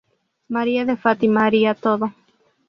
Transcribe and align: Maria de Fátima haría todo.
Maria 0.49 0.83
de 0.83 0.97
Fátima 0.97 1.45
haría 1.45 1.75
todo. 1.75 2.11